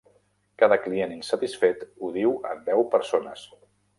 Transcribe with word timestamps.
Cada 0.61 0.77
client 0.85 1.13
insatisfet 1.15 1.85
ho 2.05 2.11
diu 2.17 2.35
a 2.53 2.57
deu 2.71 2.83
persones. 2.97 3.47